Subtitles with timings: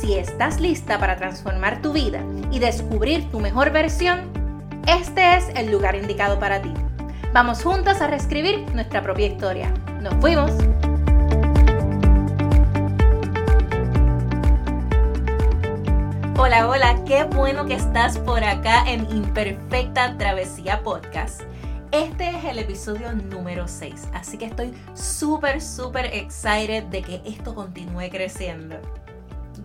[0.00, 4.32] Si estás lista para transformar tu vida y descubrir tu mejor versión,
[4.88, 6.72] este es el lugar indicado para ti.
[7.34, 9.70] Vamos juntas a reescribir nuestra propia historia.
[10.00, 10.52] ¡Nos fuimos!
[16.38, 21.42] Hola, hola, qué bueno que estás por acá en Imperfecta Travesía Podcast.
[21.92, 27.54] Este es el episodio número 6, así que estoy súper, súper excited de que esto
[27.54, 28.76] continúe creciendo.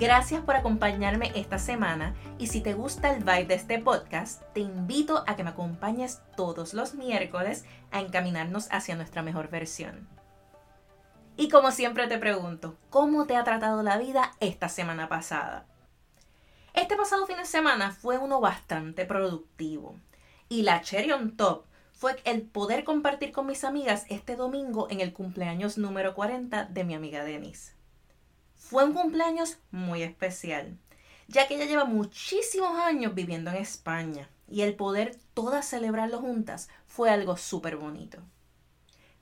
[0.00, 4.60] Gracias por acompañarme esta semana y si te gusta el vibe de este podcast, te
[4.60, 10.08] invito a que me acompañes todos los miércoles a encaminarnos hacia nuestra mejor versión.
[11.36, 15.66] Y como siempre te pregunto, ¿cómo te ha tratado la vida esta semana pasada?
[16.72, 19.96] Este pasado fin de semana fue uno bastante productivo
[20.48, 25.00] y la cherry on top fue el poder compartir con mis amigas este domingo en
[25.00, 27.79] el cumpleaños número 40 de mi amiga Denise.
[28.60, 30.78] Fue un cumpleaños muy especial,
[31.26, 36.68] ya que ella lleva muchísimos años viviendo en España y el poder todas celebrarlo juntas
[36.86, 38.18] fue algo súper bonito.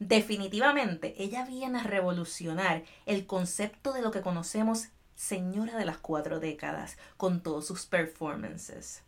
[0.01, 6.41] Definitivamente, ella viene a revolucionar el concepto de lo que conocemos señora de las cuatro
[6.41, 9.03] décadas, con todos sus performances.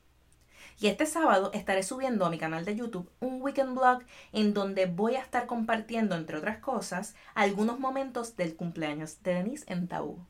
[0.80, 4.86] Y este sábado estaré subiendo a mi canal de YouTube un weekend blog en donde
[4.86, 10.24] voy a estar compartiendo, entre otras cosas, algunos momentos del cumpleaños de Denise en Tabú.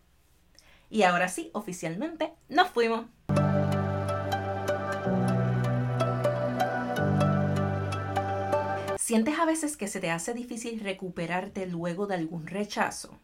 [0.90, 3.06] Y ahora sí, oficialmente, nos fuimos.
[8.98, 13.20] ¿Sientes a veces que se te hace difícil recuperarte luego de algún rechazo?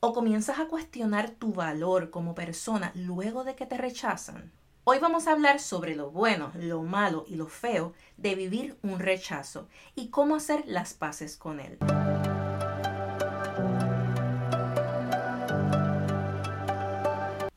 [0.00, 4.50] ¿O comienzas a cuestionar tu valor como persona luego de que te rechazan?
[4.88, 9.00] Hoy vamos a hablar sobre lo bueno, lo malo y lo feo de vivir un
[9.00, 9.66] rechazo
[9.96, 11.76] y cómo hacer las paces con él.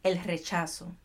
[0.02, 0.96] El rechazo.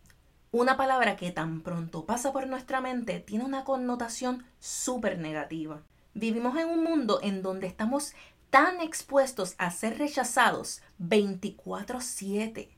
[0.51, 5.83] Una palabra que tan pronto pasa por nuestra mente tiene una connotación súper negativa.
[6.15, 8.15] Vivimos en un mundo en donde estamos
[8.49, 12.71] tan expuestos a ser rechazados 24/7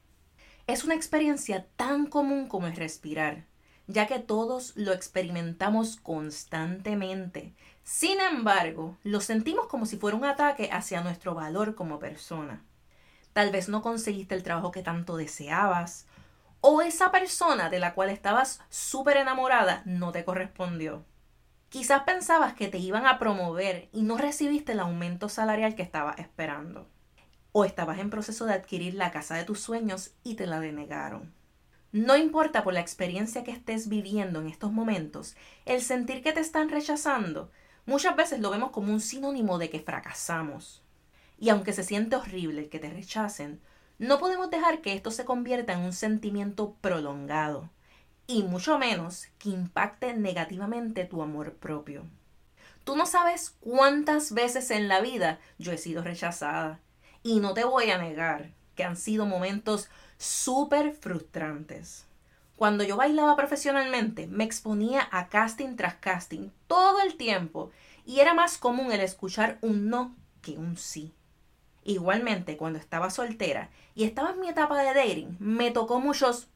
[0.66, 3.44] es una experiencia tan común como el respirar,
[3.86, 7.54] ya que todos lo experimentamos constantemente.
[7.84, 12.64] Sin embargo, lo sentimos como si fuera un ataque hacia nuestro valor como persona.
[13.32, 16.06] Tal vez no conseguiste el trabajo que tanto deseabas,
[16.60, 21.04] o esa persona de la cual estabas súper enamorada no te correspondió.
[21.68, 26.18] Quizás pensabas que te iban a promover y no recibiste el aumento salarial que estabas
[26.18, 26.88] esperando
[27.58, 31.32] o estabas en proceso de adquirir la casa de tus sueños y te la denegaron.
[31.90, 36.40] No importa por la experiencia que estés viviendo en estos momentos, el sentir que te
[36.40, 37.50] están rechazando,
[37.86, 40.82] muchas veces lo vemos como un sinónimo de que fracasamos.
[41.38, 43.58] Y aunque se siente horrible que te rechacen,
[43.98, 47.70] no podemos dejar que esto se convierta en un sentimiento prolongado,
[48.26, 52.04] y mucho menos que impacte negativamente tu amor propio.
[52.84, 56.80] Tú no sabes cuántas veces en la vida yo he sido rechazada
[57.26, 62.06] y no te voy a negar que han sido momentos súper frustrantes.
[62.54, 67.72] Cuando yo bailaba profesionalmente, me exponía a casting tras casting todo el tiempo
[68.04, 71.12] y era más común el escuchar un no que un sí.
[71.82, 76.46] Igualmente, cuando estaba soltera y estaba en mi etapa de dating, me tocó muchos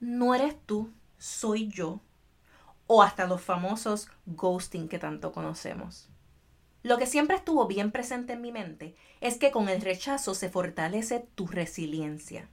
[0.00, 2.00] no eres tú, soy yo.
[2.88, 6.08] O hasta los famosos ghosting que tanto conocemos.
[6.86, 10.48] Lo que siempre estuvo bien presente en mi mente es que con el rechazo se
[10.48, 12.48] fortalece tu resiliencia.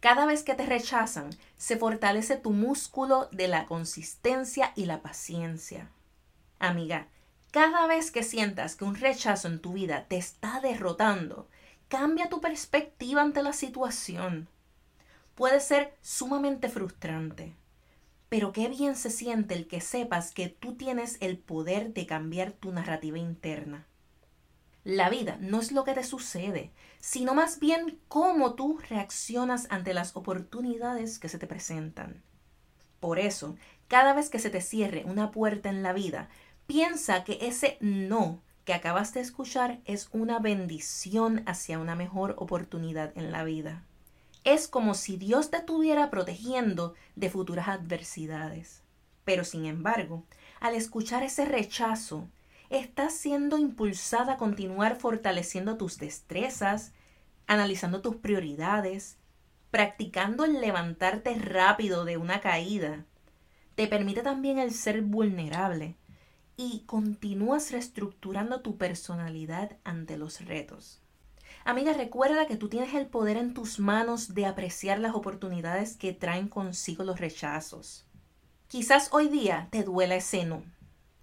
[0.00, 5.88] Cada vez que te rechazan, se fortalece tu músculo de la consistencia y la paciencia.
[6.58, 7.08] Amiga,
[7.50, 11.48] cada vez que sientas que un rechazo en tu vida te está derrotando,
[11.88, 14.46] cambia tu perspectiva ante la situación.
[15.34, 17.54] Puede ser sumamente frustrante,
[18.28, 22.52] pero qué bien se siente el que sepas que tú tienes el poder de cambiar
[22.52, 23.86] tu narrativa interna.
[24.84, 29.94] La vida no es lo que te sucede, sino más bien cómo tú reaccionas ante
[29.94, 32.22] las oportunidades que se te presentan.
[33.00, 36.28] Por eso, cada vez que se te cierre una puerta en la vida,
[36.66, 43.16] piensa que ese no que acabas de escuchar es una bendición hacia una mejor oportunidad
[43.16, 43.84] en la vida
[44.54, 48.82] es como si Dios te estuviera protegiendo de futuras adversidades.
[49.24, 50.24] Pero sin embargo,
[50.60, 52.28] al escuchar ese rechazo,
[52.70, 56.92] estás siendo impulsada a continuar fortaleciendo tus destrezas,
[57.46, 59.18] analizando tus prioridades,
[59.70, 63.04] practicando el levantarte rápido de una caída.
[63.74, 65.96] Te permite también el ser vulnerable
[66.56, 71.02] y continúas reestructurando tu personalidad ante los retos.
[71.64, 76.12] Amiga, recuerda que tú tienes el poder en tus manos de apreciar las oportunidades que
[76.12, 78.06] traen consigo los rechazos.
[78.68, 80.62] Quizás hoy día te duela ese no,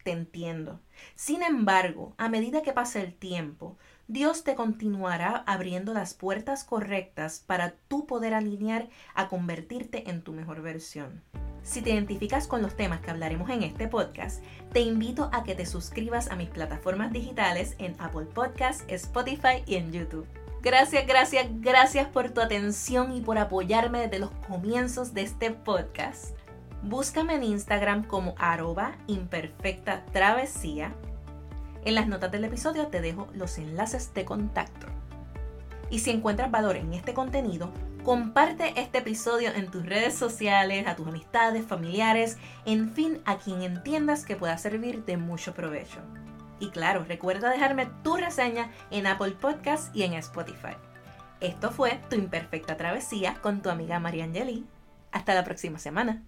[0.04, 0.82] te entiendo.
[1.16, 3.78] Sin embargo, a medida que pase el tiempo,
[4.08, 10.32] Dios te continuará abriendo las puertas correctas para tú poder alinear a convertirte en tu
[10.32, 11.24] mejor versión.
[11.66, 15.56] Si te identificas con los temas que hablaremos en este podcast, te invito a que
[15.56, 20.28] te suscribas a mis plataformas digitales en Apple Podcasts, Spotify y en YouTube.
[20.62, 26.38] Gracias, gracias, gracias por tu atención y por apoyarme desde los comienzos de este podcast.
[26.84, 30.94] Búscame en Instagram como arroba imperfecta travesía.
[31.84, 34.86] En las notas del episodio te dejo los enlaces de contacto.
[35.90, 37.72] Y si encuentras valor en este contenido,
[38.06, 43.64] comparte este episodio en tus redes sociales, a tus amistades, familiares, en fin, a quien
[43.64, 46.00] entiendas que pueda servir de mucho provecho.
[46.60, 50.78] Y claro, recuerda dejarme tu reseña en Apple Podcasts y en Spotify.
[51.42, 54.66] Esto fue Tu Imperfecta Travesía con tu amiga María Angeli.
[55.12, 56.24] Hasta la próxima semana.